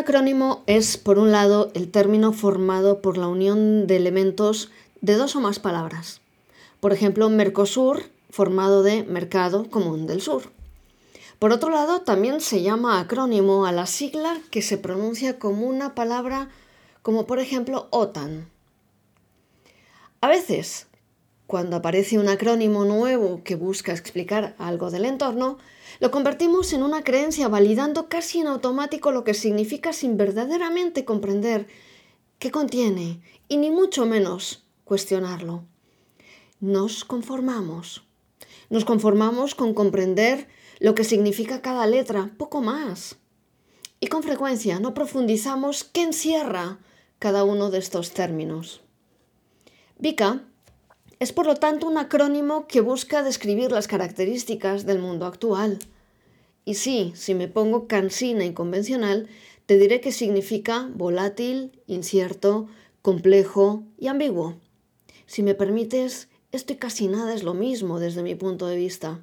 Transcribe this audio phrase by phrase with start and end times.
[0.00, 5.36] acrónimo es, por un lado, el término formado por la unión de elementos de dos
[5.36, 6.20] o más palabras.
[6.80, 10.50] Por ejemplo, Mercosur, formado de Mercado Común del Sur.
[11.38, 15.94] Por otro lado, también se llama acrónimo a la sigla que se pronuncia como una
[15.94, 16.50] palabra
[17.02, 18.50] como por ejemplo OTAN.
[20.20, 20.86] A veces,
[21.50, 25.58] cuando aparece un acrónimo nuevo que busca explicar algo del entorno,
[25.98, 31.66] lo convertimos en una creencia validando casi en automático lo que significa sin verdaderamente comprender
[32.38, 35.64] qué contiene y ni mucho menos cuestionarlo.
[36.60, 38.04] Nos conformamos.
[38.68, 40.46] Nos conformamos con comprender
[40.78, 43.16] lo que significa cada letra, poco más.
[43.98, 46.78] Y con frecuencia no profundizamos qué encierra
[47.18, 48.82] cada uno de estos términos.
[49.98, 50.44] VICA
[51.20, 55.78] es por lo tanto un acrónimo que busca describir las características del mundo actual.
[56.64, 59.28] Y sí, si me pongo cansina y convencional,
[59.66, 62.68] te diré que significa volátil, incierto,
[63.02, 64.56] complejo y ambiguo.
[65.26, 69.20] Si me permites, esto casi nada es lo mismo desde mi punto de vista.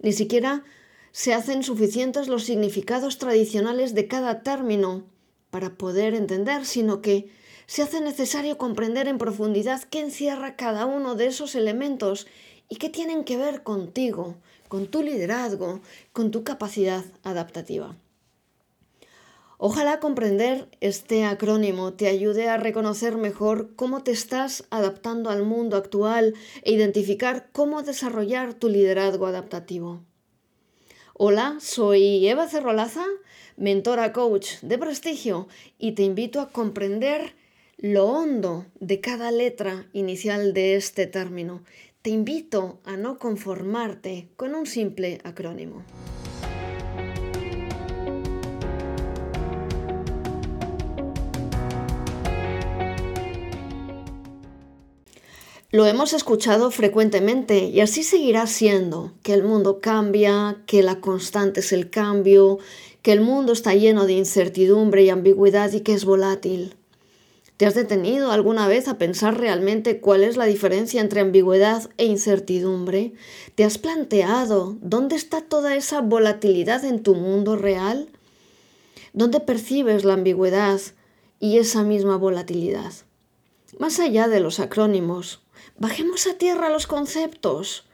[0.00, 0.64] Ni siquiera
[1.12, 5.04] se hacen suficientes los significados tradicionales de cada término
[5.50, 7.30] para poder entender, sino que
[7.68, 12.26] se hace necesario comprender en profundidad qué encierra cada uno de esos elementos
[12.66, 14.36] y qué tienen que ver contigo,
[14.68, 15.80] con tu liderazgo,
[16.14, 17.94] con tu capacidad adaptativa.
[19.58, 25.76] Ojalá comprender este acrónimo te ayude a reconocer mejor cómo te estás adaptando al mundo
[25.76, 30.00] actual e identificar cómo desarrollar tu liderazgo adaptativo.
[31.12, 33.04] Hola, soy Eva Cerrolaza,
[33.58, 37.34] mentora coach de prestigio y te invito a comprender
[37.80, 41.62] lo hondo de cada letra inicial de este término.
[42.02, 45.84] Te invito a no conformarte con un simple acrónimo.
[55.70, 61.60] Lo hemos escuchado frecuentemente y así seguirá siendo, que el mundo cambia, que la constante
[61.60, 62.58] es el cambio,
[63.02, 66.77] que el mundo está lleno de incertidumbre y ambigüedad y que es volátil.
[67.58, 72.06] ¿Te has detenido alguna vez a pensar realmente cuál es la diferencia entre ambigüedad e
[72.06, 73.12] incertidumbre?
[73.54, 78.08] ¿Te has planteado dónde está toda esa volatilidad en tu mundo real?
[79.12, 80.80] ¿Dónde percibes la ambigüedad
[81.38, 82.94] y esa misma volatilidad?
[83.78, 85.42] Más allá de los acrónimos,
[85.80, 87.84] Bajemos a tierra los conceptos.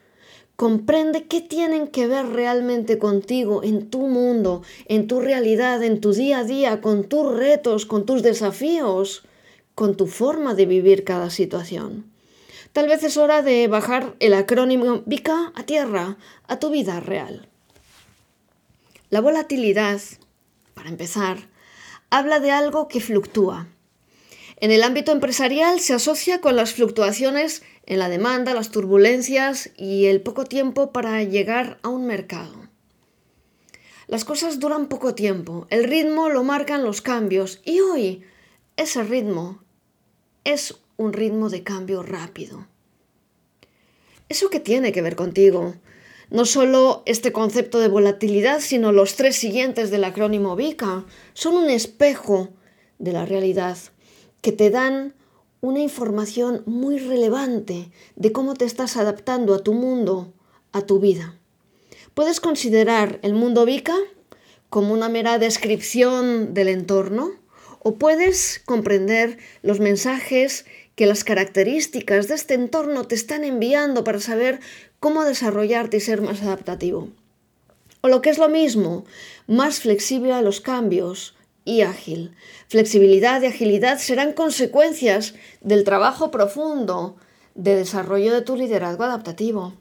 [0.56, 6.12] Comprende qué tienen que ver realmente contigo, en tu mundo, en tu realidad, en tu
[6.12, 9.24] día a día, con tus retos, con tus desafíos,
[9.74, 12.10] con tu forma de vivir cada situación.
[12.72, 16.16] Tal vez es hora de bajar el acrónimo VICA a tierra,
[16.48, 17.48] a tu vida real.
[19.10, 20.00] La volatilidad,
[20.74, 21.38] para empezar,
[22.10, 23.68] habla de algo que fluctúa.
[24.56, 30.06] En el ámbito empresarial se asocia con las fluctuaciones en la demanda, las turbulencias y
[30.06, 32.68] el poco tiempo para llegar a un mercado.
[34.06, 38.22] Las cosas duran poco tiempo, el ritmo lo marcan los cambios y hoy
[38.76, 39.63] ese ritmo
[40.44, 42.66] es un ritmo de cambio rápido.
[44.28, 45.74] ¿Eso qué tiene que ver contigo?
[46.30, 51.70] No solo este concepto de volatilidad, sino los tres siguientes del acrónimo VICA son un
[51.70, 52.50] espejo
[52.98, 53.76] de la realidad
[54.40, 55.14] que te dan
[55.60, 60.32] una información muy relevante de cómo te estás adaptando a tu mundo,
[60.72, 61.38] a tu vida.
[62.14, 63.96] Puedes considerar el mundo VICA
[64.68, 67.32] como una mera descripción del entorno
[67.84, 74.18] o puedes comprender los mensajes que las características de este entorno te están enviando para
[74.18, 74.58] saber
[74.98, 77.10] cómo desarrollarte y ser más adaptativo.
[78.00, 79.04] O lo que es lo mismo,
[79.46, 82.34] más flexible a los cambios, y ágil.
[82.68, 87.16] Flexibilidad y agilidad serán consecuencias del trabajo profundo
[87.54, 89.74] de desarrollo de tu liderazgo adaptativo.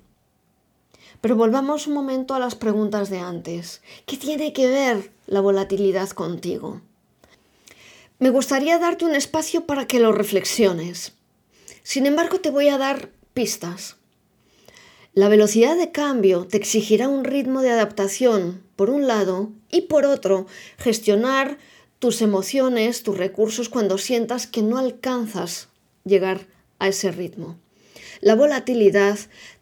[1.21, 3.81] Pero volvamos un momento a las preguntas de antes.
[4.05, 6.81] ¿Qué tiene que ver la volatilidad contigo?
[8.19, 11.13] Me gustaría darte un espacio para que lo reflexiones.
[11.83, 13.97] Sin embargo, te voy a dar pistas.
[15.13, 20.05] La velocidad de cambio te exigirá un ritmo de adaptación, por un lado, y por
[20.05, 21.57] otro, gestionar
[21.99, 25.69] tus emociones, tus recursos cuando sientas que no alcanzas
[26.03, 26.47] llegar
[26.79, 27.57] a ese ritmo.
[28.21, 29.17] La volatilidad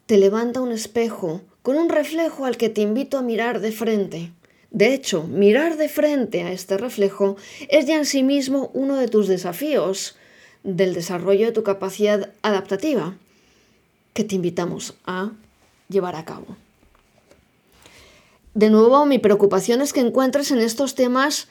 [0.06, 4.32] te levanta un espejo con un reflejo al que te invito a mirar de frente.
[4.72, 7.36] De hecho, mirar de frente a este reflejo
[7.68, 10.16] es ya en sí mismo uno de tus desafíos
[10.62, 13.14] del desarrollo de tu capacidad adaptativa
[14.14, 15.32] que te invitamos a
[15.90, 16.56] llevar a cabo.
[18.54, 21.48] De nuevo, mi preocupación es que encuentres en estos temas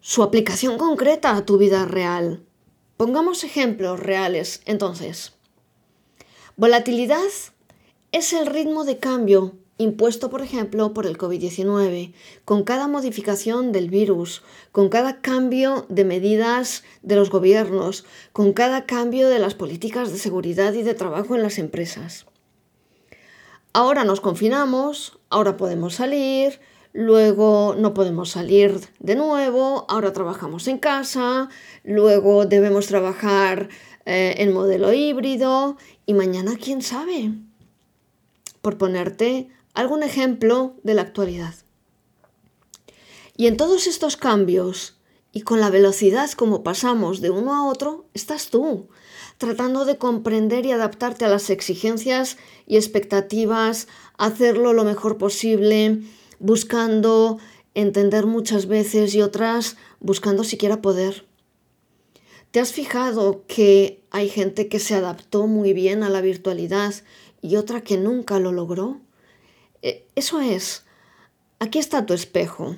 [0.00, 2.44] su aplicación concreta a tu vida real.
[2.96, 5.32] Pongamos ejemplos reales entonces.
[6.56, 7.18] Volatilidad
[8.12, 12.12] es el ritmo de cambio impuesto, por ejemplo, por el COVID-19,
[12.44, 14.42] con cada modificación del virus,
[14.72, 20.18] con cada cambio de medidas de los gobiernos, con cada cambio de las políticas de
[20.18, 22.26] seguridad y de trabajo en las empresas.
[23.72, 26.60] Ahora nos confinamos, ahora podemos salir,
[26.92, 31.48] luego no podemos salir de nuevo, ahora trabajamos en casa,
[31.84, 33.68] luego debemos trabajar
[34.06, 37.32] eh, en modelo híbrido y mañana quién sabe.
[38.60, 41.54] Por ponerte algún ejemplo de la actualidad.
[43.36, 44.98] Y en todos estos cambios
[45.32, 48.88] y con la velocidad como pasamos de uno a otro, estás tú,
[49.38, 52.36] tratando de comprender y adaptarte a las exigencias
[52.66, 53.86] y expectativas,
[54.18, 56.02] hacerlo lo mejor posible,
[56.38, 57.38] buscando
[57.74, 61.26] entender muchas veces y otras buscando siquiera poder.
[62.50, 66.94] ¿Te has fijado que hay gente que se adaptó muy bien a la virtualidad
[67.40, 69.00] y otra que nunca lo logró?
[70.20, 70.82] Eso es.
[71.60, 72.76] Aquí está tu espejo.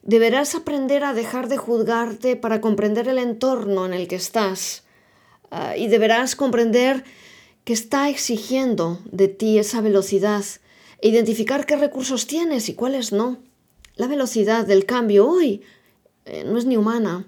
[0.00, 4.84] Deberás aprender a dejar de juzgarte para comprender el entorno en el que estás.
[5.50, 7.04] Ah, y deberás comprender
[7.64, 10.46] que está exigiendo de ti esa velocidad
[11.02, 13.36] e identificar qué recursos tienes y cuáles no.
[13.96, 15.60] La velocidad del cambio hoy
[16.24, 17.26] eh, no es ni humana.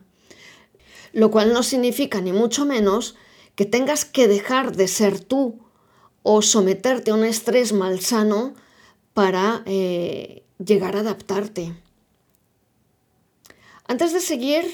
[1.13, 3.15] Lo cual no significa ni mucho menos
[3.56, 5.59] que tengas que dejar de ser tú
[6.23, 8.55] o someterte a un estrés malsano
[9.15, 11.75] para eh, llegar a adaptarte.
[13.87, 14.65] Antes de seguir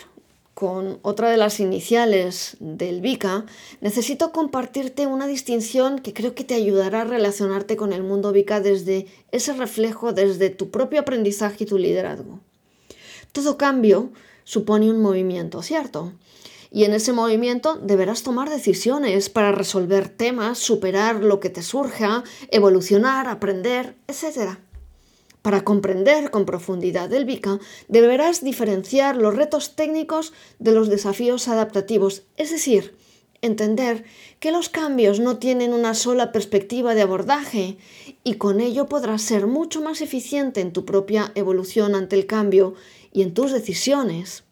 [0.56, 3.44] con otra de las iniciales del VICA,
[3.82, 8.60] necesito compartirte una distinción que creo que te ayudará a relacionarte con el mundo VICA
[8.60, 12.40] desde ese reflejo, desde tu propio aprendizaje y tu liderazgo.
[13.32, 14.12] Todo cambio
[14.44, 16.14] supone un movimiento, ¿cierto?
[16.70, 22.24] Y en ese movimiento deberás tomar decisiones para resolver temas, superar lo que te surja,
[22.50, 24.58] evolucionar, aprender, etc.
[25.42, 32.24] Para comprender con profundidad el VICA, deberás diferenciar los retos técnicos de los desafíos adaptativos,
[32.36, 32.96] es decir,
[33.42, 34.04] entender
[34.40, 37.78] que los cambios no tienen una sola perspectiva de abordaje
[38.24, 42.74] y con ello podrás ser mucho más eficiente en tu propia evolución ante el cambio
[43.12, 44.45] y en tus decisiones.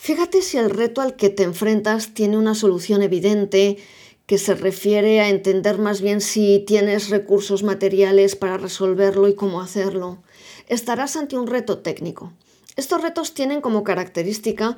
[0.00, 3.78] Fíjate si el reto al que te enfrentas tiene una solución evidente
[4.26, 9.60] que se refiere a entender más bien si tienes recursos materiales para resolverlo y cómo
[9.60, 10.22] hacerlo.
[10.68, 12.32] Estarás ante un reto técnico.
[12.76, 14.76] Estos retos tienen como característica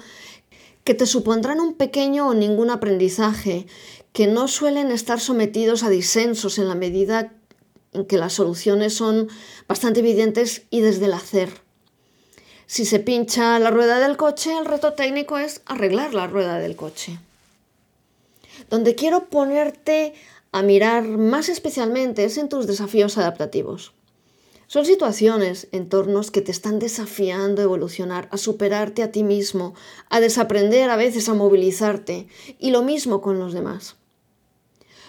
[0.84, 3.66] que te supondrán un pequeño o ningún aprendizaje,
[4.14, 7.34] que no suelen estar sometidos a disensos en la medida
[7.92, 9.28] en que las soluciones son
[9.68, 11.69] bastante evidentes y desde el hacer.
[12.70, 16.76] Si se pincha la rueda del coche, el reto técnico es arreglar la rueda del
[16.76, 17.18] coche.
[18.70, 20.14] Donde quiero ponerte
[20.52, 23.92] a mirar más especialmente es en tus desafíos adaptativos.
[24.68, 29.74] Son situaciones, entornos que te están desafiando a evolucionar, a superarte a ti mismo,
[30.08, 32.28] a desaprender a veces a movilizarte,
[32.60, 33.96] y lo mismo con los demás.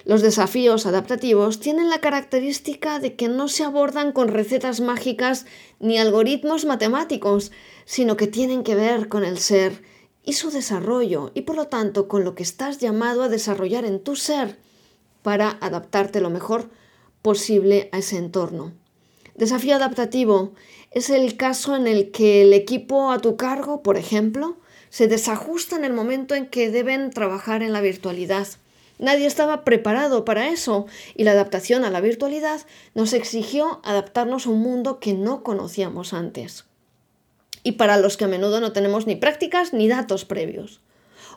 [0.03, 5.45] Los desafíos adaptativos tienen la característica de que no se abordan con recetas mágicas
[5.79, 7.51] ni algoritmos matemáticos,
[7.85, 9.83] sino que tienen que ver con el ser
[10.23, 13.99] y su desarrollo y por lo tanto con lo que estás llamado a desarrollar en
[13.99, 14.57] tu ser
[15.21, 16.69] para adaptarte lo mejor
[17.21, 18.73] posible a ese entorno.
[19.35, 20.53] Desafío adaptativo
[20.89, 24.57] es el caso en el que el equipo a tu cargo, por ejemplo,
[24.89, 28.47] se desajusta en el momento en que deben trabajar en la virtualidad
[29.01, 32.61] Nadie estaba preparado para eso y la adaptación a la virtualidad
[32.93, 36.65] nos exigió adaptarnos a un mundo que no conocíamos antes
[37.63, 40.81] y para los que a menudo no tenemos ni prácticas ni datos previos.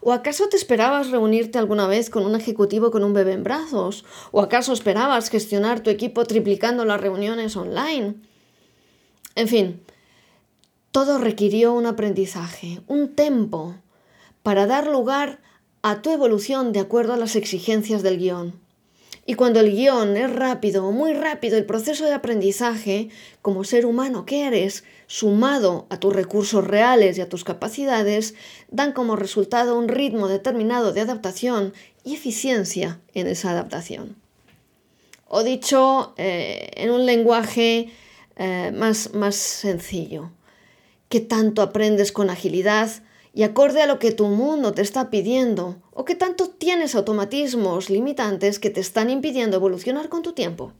[0.01, 4.05] ¿O acaso te esperabas reunirte alguna vez con un ejecutivo con un bebé en brazos?
[4.33, 8.17] ¿O acaso esperabas gestionar tu equipo triplicando las reuniones online?
[9.35, 9.83] En fin,
[10.91, 13.77] todo requirió un aprendizaje, un tempo,
[14.43, 15.54] para dar lugar a
[16.01, 18.65] tu evolución de acuerdo a las exigencias del guion.
[19.27, 23.09] Y cuando el guion es rápido, muy rápido, el proceso de aprendizaje,
[23.41, 28.35] como ser humano que eres, sumado a tus recursos reales y a tus capacidades,
[28.71, 31.73] dan como resultado un ritmo determinado de adaptación
[32.03, 34.17] y eficiencia en esa adaptación.
[35.27, 37.91] O dicho eh, en un lenguaje
[38.37, 40.31] eh, más, más sencillo,
[41.09, 42.91] ¿qué tanto aprendes con agilidad
[43.35, 47.91] y acorde a lo que tu mundo te está pidiendo, o que tanto tienes automatismos
[47.91, 50.73] limitantes que te están impidiendo evolucionar con tu tiempo.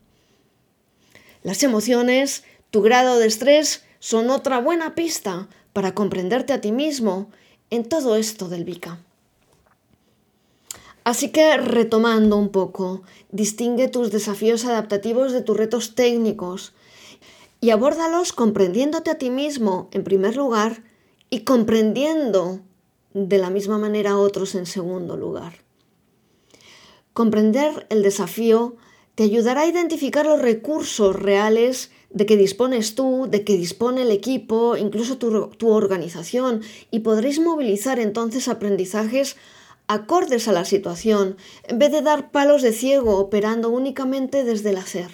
[1.43, 7.29] Las emociones, tu grado de estrés, son otra buena pista para comprenderte a ti mismo
[7.71, 9.01] en todo esto del VICA.
[11.03, 16.73] Así que retomando un poco, distingue tus desafíos adaptativos de tus retos técnicos
[17.61, 20.83] y abórdalos comprendiéndote a ti mismo en primer lugar
[21.31, 22.61] y comprendiendo
[23.15, 25.65] de la misma manera a otros en segundo lugar.
[27.13, 28.77] Comprender el desafío
[29.15, 34.11] te ayudará a identificar los recursos reales de que dispones tú, de que dispone el
[34.11, 39.37] equipo, incluso tu, tu organización, y podréis movilizar entonces aprendizajes
[39.87, 44.79] acordes a la situación, en vez de dar palos de ciego operando únicamente desde el
[44.79, 45.11] hacer.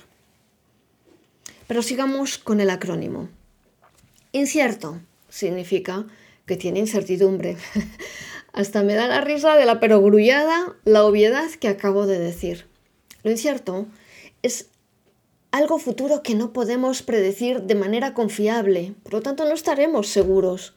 [1.66, 3.28] Pero sigamos con el acrónimo.
[4.32, 6.06] Incierto significa
[6.44, 7.56] que tiene incertidumbre.
[8.52, 12.66] Hasta me da la risa de la perogrullada la obviedad que acabo de decir.
[13.22, 13.86] Lo incierto
[14.42, 14.66] es
[15.50, 20.74] algo futuro que no podemos predecir de manera confiable, por lo tanto no estaremos seguros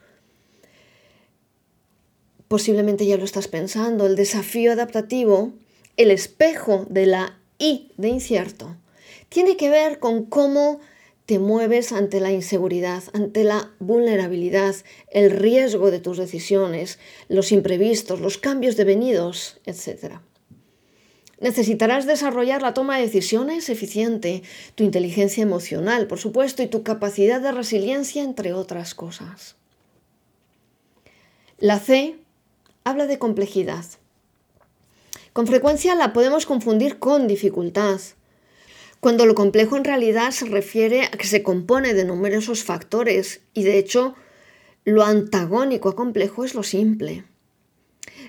[2.54, 5.54] posiblemente ya lo estás pensando, el desafío adaptativo,
[5.98, 8.78] el espejo de la I de incierto,
[9.28, 10.80] tiene que ver con cómo
[11.26, 14.76] te mueves ante la inseguridad, ante la vulnerabilidad,
[15.10, 17.00] el riesgo de tus decisiones,
[17.30, 20.16] los imprevistos, los cambios devenidos, etc.
[21.40, 24.44] Necesitarás desarrollar la toma de decisiones eficiente,
[24.76, 29.56] tu inteligencia emocional, por supuesto, y tu capacidad de resiliencia, entre otras cosas.
[31.58, 32.18] La C
[32.84, 33.86] habla de complejidad.
[35.32, 38.00] Con frecuencia la podemos confundir con dificultad,
[39.04, 43.64] cuando lo complejo en realidad se refiere a que se compone de numerosos factores y
[43.64, 44.16] de hecho
[44.86, 47.26] lo antagónico a complejo es lo simple.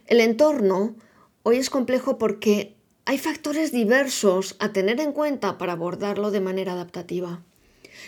[0.09, 0.97] El entorno
[1.45, 6.73] hoy es complejo porque hay factores diversos a tener en cuenta para abordarlo de manera
[6.73, 7.45] adaptativa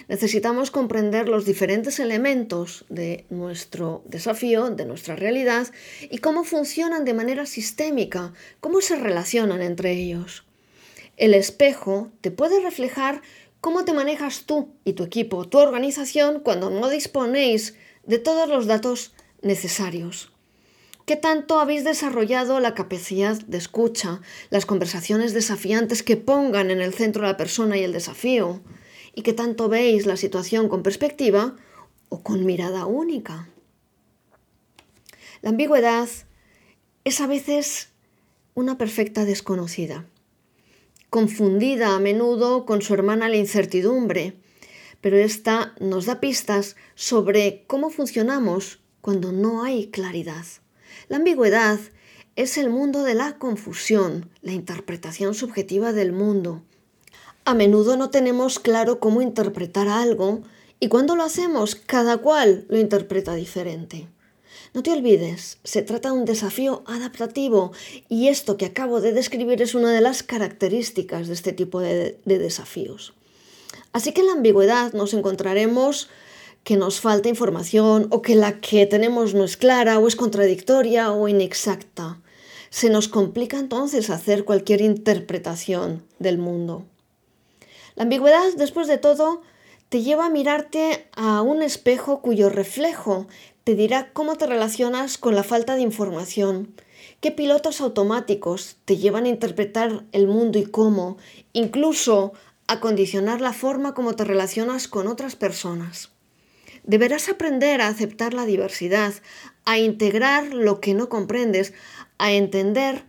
[0.08, 5.68] necesitamos comprender los diferentes elementos de nuestro desafío, de nuestra realidad,
[6.10, 10.45] y cómo funcionan de manera sistémica, cómo se relacionan entre ellos.
[11.16, 13.22] El espejo te puede reflejar
[13.60, 18.66] cómo te manejas tú y tu equipo, tu organización, cuando no disponéis de todos los
[18.66, 20.32] datos necesarios.
[21.06, 24.20] ¿Qué tanto habéis desarrollado la capacidad de escucha,
[24.50, 28.60] las conversaciones desafiantes que pongan en el centro la persona y el desafío?
[29.16, 31.56] y que tanto veis la situación con perspectiva
[32.10, 33.48] o con mirada única.
[35.40, 36.08] La ambigüedad
[37.04, 37.88] es a veces
[38.54, 40.04] una perfecta desconocida,
[41.16, 44.36] confundida a menudo con su hermana la incertidumbre,
[45.00, 50.44] pero esta nos da pistas sobre cómo funcionamos cuando no hay claridad.
[51.08, 51.78] La ambigüedad
[52.34, 56.64] es el mundo de la confusión, la interpretación subjetiva del mundo.
[57.46, 60.42] A menudo no tenemos claro cómo interpretar algo
[60.80, 64.06] y cuando lo hacemos cada cual lo interpreta diferente.
[64.74, 67.72] No te olvides, se trata de un desafío adaptativo
[68.08, 72.18] y esto que acabo de describir es una de las características de este tipo de,
[72.24, 73.14] desafíos.
[73.92, 76.08] Así que en la ambigüedad nos encontraremos
[76.64, 81.12] que nos falta información o que la que tenemos no es clara o es contradictoria
[81.12, 82.20] o inexacta.
[82.70, 86.84] Se nos complica entonces hacer cualquier interpretación del mundo.
[87.94, 89.42] La ambigüedad, después de todo,
[89.88, 93.28] te lleva a mirarte a un espejo cuyo reflejo
[93.66, 96.72] te dirá cómo te relacionas con la falta de información,
[97.20, 101.16] qué pilotos automáticos te llevan a interpretar el mundo y cómo,
[101.52, 102.32] incluso
[102.68, 106.12] a condicionar la forma como te relacionas con otras personas.
[106.84, 109.14] Deberás aprender a aceptar la diversidad,
[109.64, 111.74] a integrar lo que no comprendes,
[112.18, 113.02] a entender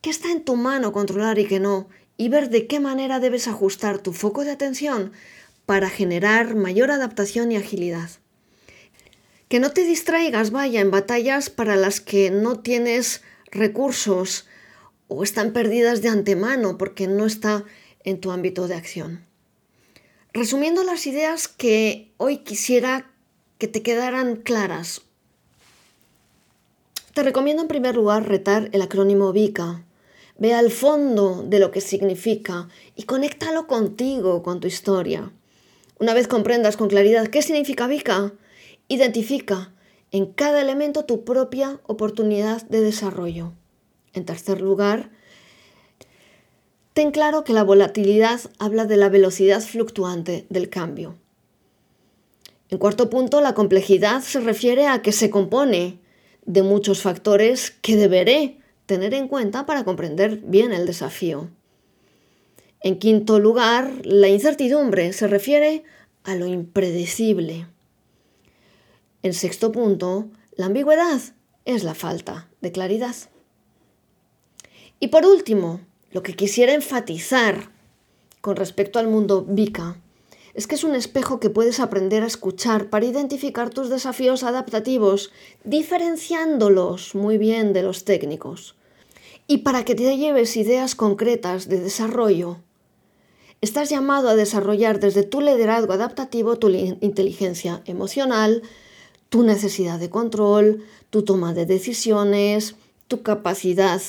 [0.00, 1.86] qué está en tu mano controlar y qué no,
[2.16, 5.12] y ver de qué manera debes ajustar tu foco de atención
[5.66, 8.08] para generar mayor adaptación y agilidad.
[9.48, 14.46] Que no te distraigas, vaya, en batallas para las que no tienes recursos
[15.08, 17.64] o están perdidas de antemano porque no está
[18.04, 19.24] en tu ámbito de acción.
[20.32, 23.10] Resumiendo las ideas que hoy quisiera
[23.58, 25.02] que te quedaran claras,
[27.14, 29.82] te recomiendo en primer lugar retar el acrónimo VICA,
[30.40, 35.32] Ve al fondo de lo que significa y conéctalo contigo, con tu historia.
[35.98, 38.32] Una vez comprendas con claridad qué significa Vika,
[38.88, 39.72] identifica
[40.10, 43.52] en cada elemento tu propia oportunidad de desarrollo.
[44.14, 45.10] En tercer lugar,
[46.94, 51.16] ten claro que la volatilidad habla de la velocidad fluctuante del cambio.
[52.70, 56.00] En cuarto punto, la complejidad se refiere a que se compone
[56.44, 61.50] de muchos factores que deberé tener en cuenta para comprender bien el desafío.
[62.80, 65.84] En quinto lugar, la incertidumbre se refiere
[66.24, 67.66] a lo impredecible.
[69.22, 71.20] En sexto punto, la ambigüedad
[71.64, 73.16] es la falta de claridad.
[75.00, 77.70] Y por último, lo que quisiera enfatizar
[78.40, 79.96] con respecto al mundo Vika
[80.54, 85.30] es que es un espejo que puedes aprender a escuchar para identificar tus desafíos adaptativos,
[85.64, 88.74] diferenciándolos muy bien de los técnicos.
[89.46, 92.58] Y para que te lleves ideas concretas de desarrollo,
[93.60, 98.62] estás llamado a desarrollar desde tu liderazgo adaptativo tu inteligencia emocional,
[99.28, 102.76] tu necesidad de control, tu toma de decisiones,
[103.08, 104.00] tu capacidad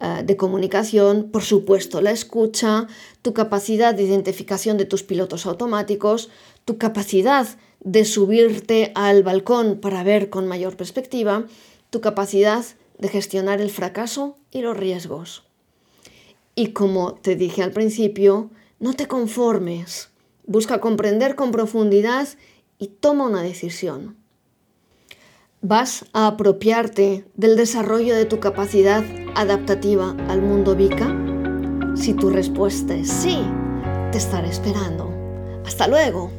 [0.00, 2.86] eh, de comunicación, por supuesto la escucha,
[3.22, 6.28] tu capacidad de identificación de tus pilotos automáticos,
[6.64, 7.46] tu capacidad
[7.80, 11.46] de subirte al balcón para ver con mayor perspectiva,
[11.90, 12.64] tu capacidad
[12.98, 15.44] de gestionar el fracaso y los riesgos.
[16.54, 20.10] Y como te dije al principio, no te conformes,
[20.46, 22.28] busca comprender con profundidad
[22.78, 24.16] y toma una decisión.
[25.62, 29.02] ¿Vas a apropiarte del desarrollo de tu capacidad
[29.34, 31.16] adaptativa al mundo VICA?
[31.96, 33.40] Si tu respuesta es sí,
[34.12, 35.10] te estaré esperando.
[35.64, 36.30] Hasta luego.